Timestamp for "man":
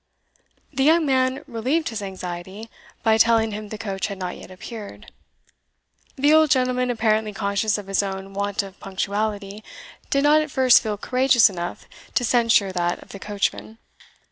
1.05-1.43